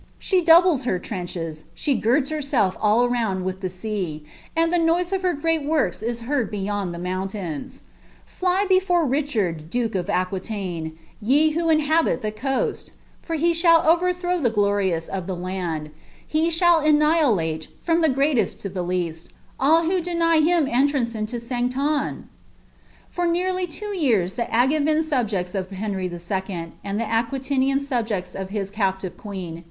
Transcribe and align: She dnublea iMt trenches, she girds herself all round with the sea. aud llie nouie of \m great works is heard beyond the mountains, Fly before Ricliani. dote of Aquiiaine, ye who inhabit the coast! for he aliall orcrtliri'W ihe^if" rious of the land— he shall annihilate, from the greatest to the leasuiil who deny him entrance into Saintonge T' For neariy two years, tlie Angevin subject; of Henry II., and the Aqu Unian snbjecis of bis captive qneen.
She 0.17 0.43
dnublea 0.43 0.81
iMt 0.83 1.03
trenches, 1.03 1.65
she 1.75 1.93
girds 1.93 2.29
herself 2.29 2.75
all 2.81 3.07
round 3.07 3.45
with 3.45 3.61
the 3.61 3.69
sea. 3.69 4.25
aud 4.57 4.71
llie 4.71 4.83
nouie 4.83 5.11
of 5.13 5.23
\m 5.23 5.39
great 5.39 5.63
works 5.63 6.01
is 6.01 6.21
heard 6.21 6.49
beyond 6.49 6.91
the 6.91 6.97
mountains, 6.97 7.83
Fly 8.25 8.65
before 8.67 9.05
Ricliani. 9.05 9.69
dote 9.69 9.93
of 9.93 10.07
Aquiiaine, 10.07 10.93
ye 11.21 11.51
who 11.51 11.69
inhabit 11.69 12.23
the 12.23 12.31
coast! 12.31 12.93
for 13.21 13.35
he 13.35 13.53
aliall 13.53 13.85
orcrtliri'W 13.85 14.41
ihe^if" 14.51 14.55
rious 14.65 15.07
of 15.07 15.27
the 15.27 15.35
land— 15.35 15.91
he 16.35 16.49
shall 16.49 16.79
annihilate, 16.79 17.67
from 17.83 18.01
the 18.01 18.09
greatest 18.09 18.59
to 18.61 18.69
the 18.69 18.83
leasuiil 18.83 19.85
who 19.85 20.01
deny 20.01 20.39
him 20.39 20.67
entrance 20.67 21.13
into 21.13 21.35
Saintonge 21.39 22.23
T' 22.23 22.27
For 23.11 23.27
neariy 23.27 23.69
two 23.69 23.95
years, 23.95 24.33
tlie 24.35 24.51
Angevin 24.51 25.03
subject; 25.03 25.53
of 25.53 25.69
Henry 25.69 26.07
II., 26.07 26.71
and 26.83 26.99
the 26.99 27.03
Aqu 27.03 27.33
Unian 27.33 27.75
snbjecis 27.77 28.33
of 28.33 28.49
bis 28.49 28.71
captive 28.71 29.15
qneen. 29.15 29.59